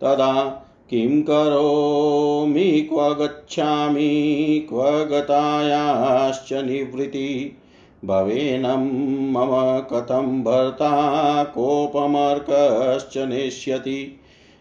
[0.00, 7.56] तदा किं करोमि, क्व गच्छामि, क्व गतायाश्च निवृत्ति।
[8.04, 14.20] भवेनं मम कथं भर्ता, कोपमर्कश्च नेष्यति।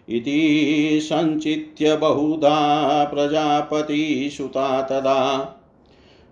[0.09, 5.55] इति सञ्चित्य बहुधा प्रजापतिसुता तदा।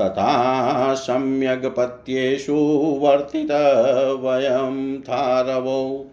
[0.00, 3.48] तथा सम्यग्पत्येषु वर्तित
[4.20, 6.04] वयं थारवौ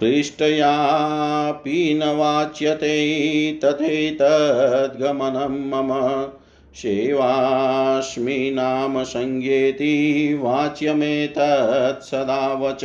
[0.00, 6.28] पृष्टयापि न वाच्यते तथैतद्गमनं मम
[6.74, 12.84] सेवास्मि नाम संज्ञेति वाच्यमेतत् सदा वच।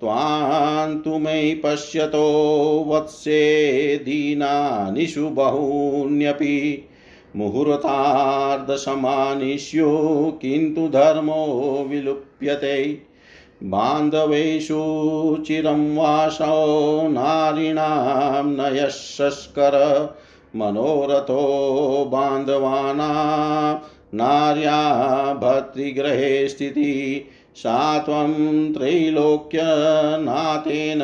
[0.00, 6.88] त्वान्तु मे पश्यतो वत्से दीनानिषु बहून्यपि
[7.36, 9.88] मुहूर्तार्धसमानिष्यो
[10.42, 13.02] किन्तु धर्मो विलुप्यते।
[13.62, 14.82] बान्धवेषु
[15.46, 19.74] चिरं वासो नारीणां नयशस्कर
[20.56, 21.44] मनोरथो
[22.12, 23.08] बान्धवाना
[24.14, 24.82] नार्या
[25.34, 30.98] भर्तृगृहे स्थितिः सा त्वं त्रैलोक्यनाथेन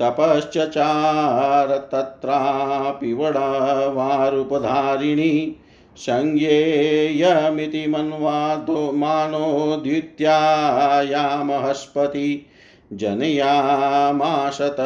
[0.00, 5.56] तपश्चचार तत्रापि वडवारुपधारिणी
[5.96, 12.46] संज्ञेयमिति मन्वादो मानो द्वित्यायामहस्पति
[12.92, 14.76] जनयामाशत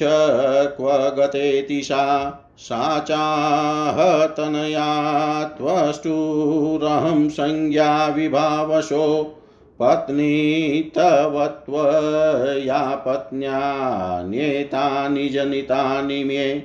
[0.76, 9.36] क्व गतेति सा। सा चाहतनया त्वष्टुरहं संज्ञा विभावशो
[9.80, 16.62] पत्नी तव त्वया पत्न्यान्येतानि जनितानि मे।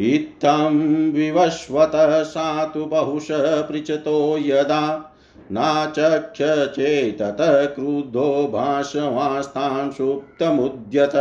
[0.00, 5.06] इत्थं विवस्वत सा तु बहुश पृच्छतो यदा
[5.52, 11.12] नाचक्ष चेतत क्रुद्धो भाषवास्तां सुप्तमुद्यत।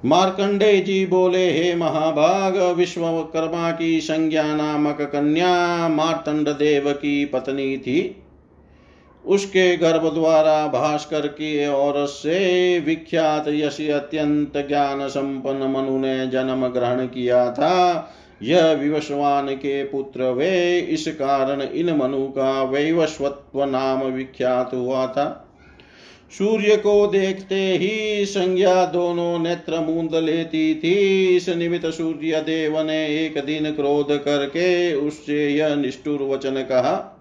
[0.04, 8.24] मार्कंडे जी बोले, हे महाभाग, विश्वकर्मा की संज्ञा नामक कन्या मार्तंड देव की पत्नी थी।
[9.28, 16.66] उसके गर्भ द्वारा भास्कर की ओर से विख्यात यश अत्यंत ज्ञान संपन्न मनु ने जन्म
[16.66, 24.02] ग्रहण किया था। यह विवस्वान के पुत्र वे, इस कारण इन मनु का वैवस्वत्व नाम
[24.02, 25.44] विख्यात हुआ था।
[26.38, 33.26] सूर्य को देखते ही संज्ञा दोनों नेत्र मूंद लेती थी। इस निमित्त सूर्य देव ने
[33.26, 37.14] एक दिन क्रोध करके उससे यह निष्ठुर वचन कहा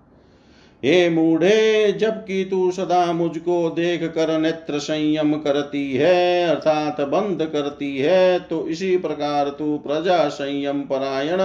[0.84, 7.98] हे मूढ़े, जबकि तू सदा मुझको देख कर नेत्र संयम करती है, अर्थात बंद करती
[7.98, 11.42] है तो इसी प्रकार तू प्रजा संयम परायण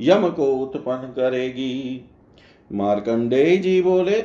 [0.00, 2.00] यम को उत्पन्न करेगी।
[2.70, 4.20] मार्कंडे जी बोले,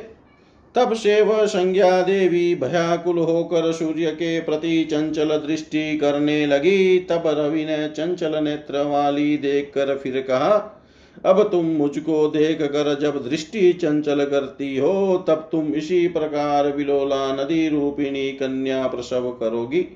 [0.74, 7.22] तब से वह संज्ञा देवी भयाकुल होकर सूर्य के प्रति चंचल दृष्टि करने लगी। तब
[7.28, 10.76] रवि ने चंचल नेत्र वाली देखकर फिर कहा
[11.24, 17.32] अब तुम मुझको देख कर जब दृष्टि चंचल करती हो, तब तुम इसी प्रकार विलोला
[17.32, 19.86] नदी रूपिणी कन्या प्रसव करोगी।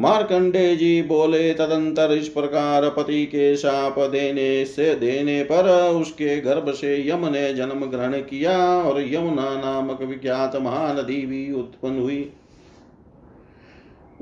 [0.00, 6.72] मार्कंडे जी बोले, तदंतर इस प्रकार पति के शाप देने से देने पर उसके गर्भ
[6.72, 12.30] से यम ने जन्म ग्रहण किया और यमुना नामक विख्यात महानदी भी उत्पन्न हुई।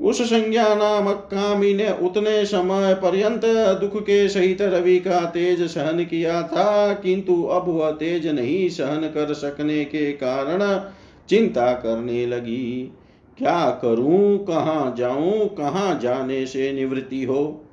[0.03, 3.41] उस संज्ञा नामक कामी ने उतने समय पर्यंत
[3.81, 9.01] दुख के सहित रवि का तेज सहन किया था, किंतु अब वह तेज नहीं सहन
[9.01, 10.81] कर सकने के कारण
[11.29, 12.91] चिंता करने लगी।
[13.37, 17.65] क्या करूँ, कहाँ जाऊँ, कहाँ जाने से निवृत्ति हो?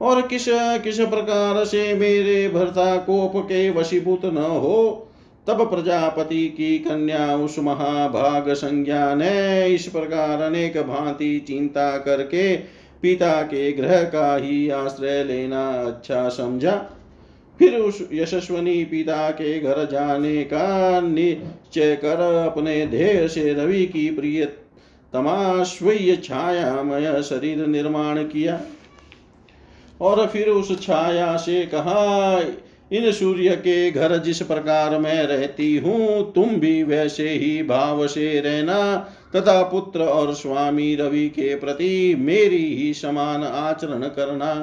[0.00, 0.44] और किस
[0.84, 5.07] किस प्रकार से मेरे भर्ता कोप के वशीभूत न हो?
[5.48, 12.56] तब प्रजापति की कन्या उस महाभाग संज्ञा ने इस प्रकार अनेक भांति चिंता करके
[13.02, 16.76] पिता के ग्रह का ही आश्रय लेना अच्छा समझा।
[17.60, 24.08] फिर उस यशस्वनी पिता के घर जाने का निश्चय कर अपने ध्येय से रवि की
[24.10, 24.44] प्रिय
[25.12, 28.60] तमाश्वय छायामय शरीर निर्माण किया।
[30.00, 32.38] और फिर उस छाया से कहा
[32.92, 38.40] इन सूर्य के घर जिस प्रकार मैं रहती हूँ, तुम भी वैसे ही भाव से
[38.40, 38.96] रहना।
[39.36, 44.54] तथा पुत्र और स्वामी रवि के प्रति मेरी ही समान आचरण करना।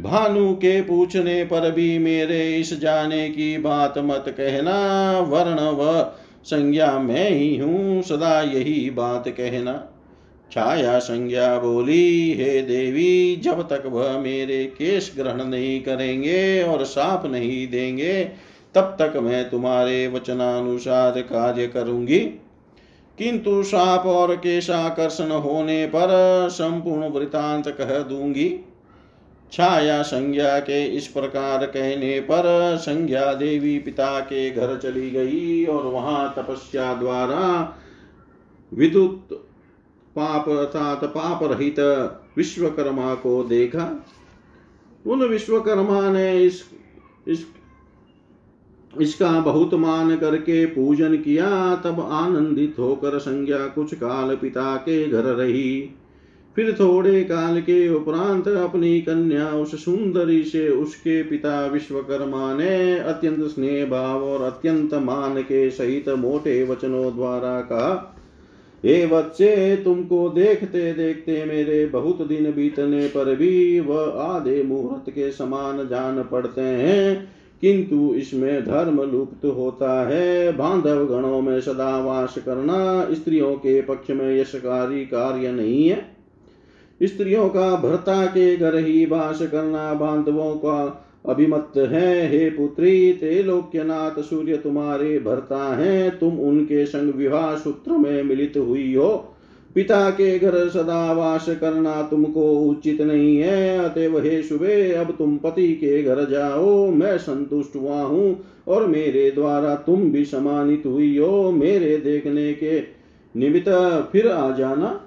[0.00, 6.12] भानु के पूछने पर भी मेरे इस जाने की बात मत कहना, वर्ण व
[6.44, 9.97] संज्ञा मैं ही हूँ, सदा यही बात कहना।
[10.52, 17.26] छाया संज्ञा बोली, हे देवी, जब तक वह मेरे केश ग्रहण नहीं करेंगे और साप
[17.26, 18.24] नहीं देंगे,
[18.74, 22.18] तब तक मैं तुम्हारे वचनानुसार कार्य करूँगी।
[23.18, 26.08] किंतु साप और केशाकर्षण होने पर
[26.50, 28.64] संपूर्ण वृतांत कह दूँगी।
[29.52, 35.86] छाया संज्ञा के इस प्रकार कहने पर संज्ञा देवी पिता के घर चली गई और
[35.86, 37.74] वहाँ तपस्या द्वारा
[38.74, 39.44] विद्युत
[40.18, 41.80] पाप अर्थात पाप रहित
[42.36, 43.92] विश्वकर्मा को देखा।
[45.06, 46.64] उन विश्वकर्मा ने इस
[47.28, 47.46] इस,
[49.00, 55.24] इसका बहुत मान करके पूजन किया। तब आनंदित होकर संज्ञा कुछ काल पिता के घर
[55.24, 55.94] रही।
[56.56, 63.44] फिर थोड़े काल के उपरांत अपनी कन्या उस सुंदरी से उसके पिता विश्वकर्मा ने अत्यंत
[63.44, 68.17] स्नेह भाव और अत्यंत मान के सहित मोटे वचनों द्वारा कहा
[68.84, 75.30] हे बच्चे, तुमको देखते देखते मेरे बहुत दिन बीतने पर भी वह आधे मुहूर्त के
[75.30, 77.28] समान जान पड़ते हैं,
[77.62, 84.10] किंतु इसमें धर्म लुप्त होता है। बांधव गणों में सदा वास करना स्त्रियों के पक्ष
[84.10, 86.04] में यशकारी कार्य नहीं है।
[87.00, 94.22] स्त्रियों का भर्ता के घर ही वास करना बांधवों का अभिमत है, हे पुत्री, त्रिलोक्यनाथ
[94.22, 99.34] सूर्य तुम्हारे भरता हैं, तुम उनके संग विवाह सूत्र में मिलित हुई हो।
[99.74, 105.36] पिता के घर सदा वास करना तुमको उचित नहीं है, अतएव हे शुभे, अब तुम
[105.36, 111.18] पति के घर जाओ, मैं संतुष्ट हुआ हूँ और मेरे द्वारा तुम भी सम्मानित हुई
[111.18, 112.80] हो। मेरे देखने के
[113.36, 113.68] निमित्त
[114.12, 115.04] फिर आ जाना।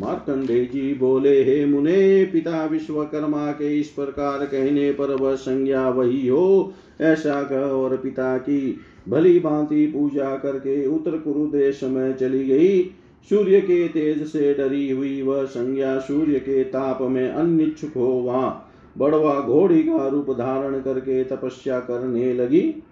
[0.00, 6.28] मार्कंडे जी बोले, हे मुने, पिता विश्वकर्मा के इस प्रकार कहने पर वह संज्ञा वही
[6.28, 12.44] हो। ऐसा कह और पिता की भली भांति पूजा करके उत्तर कुरु देश में चली
[12.44, 12.82] गई।
[13.30, 18.70] सूर्य के तेज से डरी हुई वह संज्ञा सूर्य के ताप में अनिच्छुक हो वहाँ
[18.98, 22.82] बड़वा घोड़ी का रूप धारण करके तपस्या करने लगी।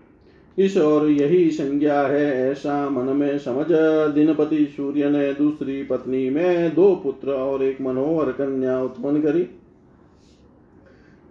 [0.59, 3.67] इस और यही संज्ञा है, ऐसा मन में समझ।
[4.15, 9.43] दिनपति सूर्य ने दूसरी पत्नी में दो पुत्र और एक मनोहर कन्या उत्पन्न करी।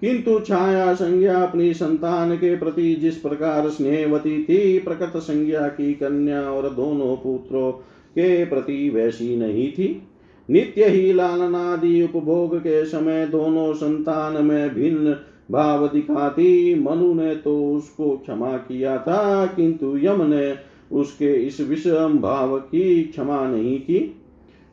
[0.01, 6.41] किंतु छाया संज्ञा अपनी संतान के प्रति जिस प्रकार स्नेहवती थी, प्रकट संज्ञा की कन्या
[6.41, 7.71] और दोनों पुत्रों
[8.11, 10.01] के प्रति वैसी नहीं थी।
[10.49, 15.15] नित्य ही लालनादि उपभोग के समय दोनों संतान में भिन्न
[15.51, 20.55] भाव दिखाती मनु ने तो उसको क्षमा किया था, किंतु यम ने
[20.91, 24.00] उसके इस विषम भाव की क्षमा नहीं की।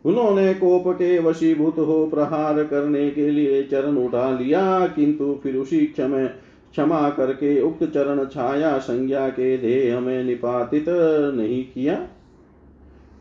[0.05, 5.87] उन्होंने कोप के वशीभूत हो प्रहार करने के लिए चरण उठा लिया, किंतु फिर उसी
[5.87, 6.27] क्षमा
[6.75, 11.95] क्षमा करके उक्त चरण छाया संज्ञा के देह में निपातित नहीं किया।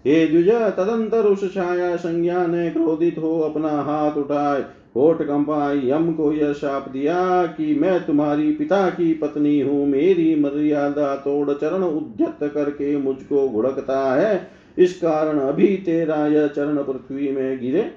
[0.05, 4.65] हे द्विज, तदंतर उस छाया संज्ञा ने क्रोधित हो अपना हाथ उठाए।
[4.97, 10.35] होठ कंपाई यम को यह शाप दिया कि मैं तुम्हारी पिता की पत्नी हूँ। मेरी
[10.35, 17.31] मर्यादा तोड़ चरण उद्यत करके मुझको घुड़कता है। इस कारण अभी तेरा यह चरण पृथ्वी
[17.31, 17.91] में गिरे।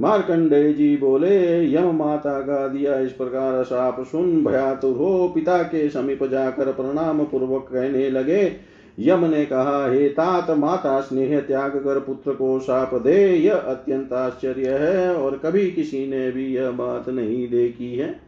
[0.00, 1.36] मार्कंडे जी बोले,
[1.74, 7.24] यम माता का दिया इस प्रकार शाप। सुन, भयातुर हो। पिता के समीप जाकर प्रणाम
[7.24, 12.94] पूर्वक कहने लगे यम ने कहा, हे तात, माता स्नेह त्याग कर पुत्र को शाप
[12.94, 18.20] दे, यह अत्यंत आश्चर्य है और कभी किसी ने भी यह बात नहीं देखी है।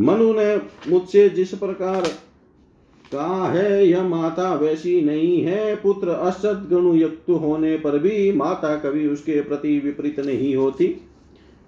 [0.00, 0.56] मनु ने
[0.90, 2.02] मुझसे जिस प्रकार
[3.12, 8.76] कहा है, यह माता वैसी नहीं है, पुत्र असत गुण युक्त होने पर भी माता
[8.76, 11.00] कभी उसके प्रति विपरीत नहीं होती।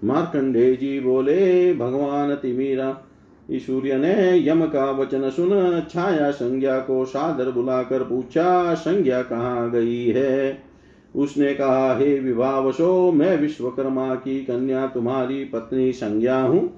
[0.03, 3.05] मार्कंडे जी बोले, भगवान तिमीरा
[3.53, 10.05] सूर्य ने यम का वचन सुन छाया संज्ञा को सादर बुलाकर पूछा, संज्ञा कहाँ गई
[10.05, 10.63] है?
[11.15, 16.73] उसने कहा, हे विवाहवशो मैं विश्वकर्मा की कन्या, तुम्हारी पत्नी संज्ञा हूँ।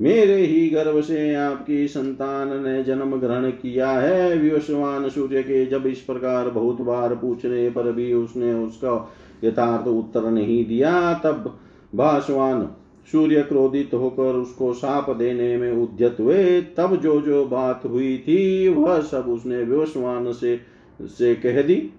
[0.00, 5.86] मेरे ही गर्भ से आपकी संतान ने जन्म ग्रहण किया है। विवस्वान सूर्य के जब
[5.86, 9.12] इस प्रकार बहुत बार पूछने पर भी उसने उसका
[9.44, 11.58] यथार्थ उत्तर नहीं दिया, तब
[11.94, 12.68] भाषवान
[13.12, 18.68] सूर्य क्रोधित होकर उसको साप देने में उद्यत हुए। तब जो जो बात हुई थी,
[18.68, 20.60] वह सब उसने विवस्वान से
[21.02, 21.90] से कह दी।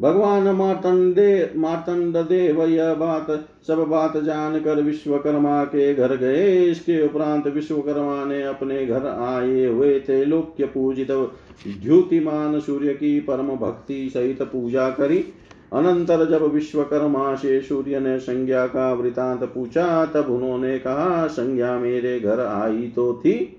[0.00, 7.46] भगवान मार्तंडे मार्तंड देव यह बात, सब बात जानकर विश्वकर्मा के घर गए। इसके उपरांत
[7.46, 14.42] विश्वकर्मा ने अपने घर आए हुए थे। लोक्य पूजित द्युतिमान सूर्य की परम भक्ति सहित
[14.42, 15.24] पूजा करी।
[15.72, 22.20] अनंतर जब विश्वकर्मा से सूर्य ने संज्ञा का वृतांत पूछा तब उन्होंने कहा, संज्ञा मेरे
[22.20, 23.56] घर आई तो थी।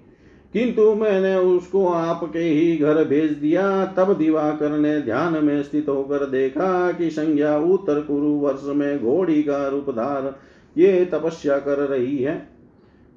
[0.53, 6.25] किंतु मैंने उसको आपके ही घर भेज दिया। तब दिवाकर ने ध्यान में स्थित होकर
[6.25, 10.39] देखा कि संज्ञा उत्तर कुरु वर्ष में घोड़ी का रूप धार
[10.77, 12.49] ये तपस्या कर रही है।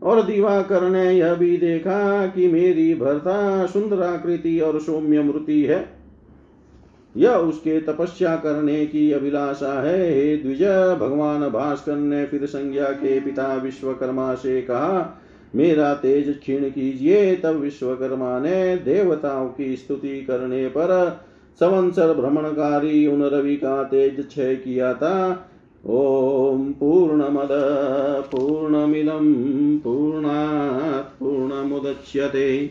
[0.02, 5.93] और दिवाकर ने यह भी देखा कि मेरी भरता सुंदराकृति और सौम्य मृति है।
[7.16, 10.62] यह उसके तपस्या करने की अभिलाषा है। हे द्विज,
[11.00, 15.20] भगवान भास्कर ने फिर संज्ञा के पिता विश्वकर्मा से कहा,
[15.54, 21.20] मेरा तेज क्षीण कीजिए। तब विश्वकर्मा ने देवताओं की स्तुति करने पर
[21.60, 25.48] संवत्सर भ्रमणकारी उन रवि का तेज क्षय किया था।
[25.86, 27.48] ॐ पूर्णमद,
[28.32, 29.24] पूर्णमिदं,
[29.78, 32.70] पूर्णात् पूर्णमुदच्यते।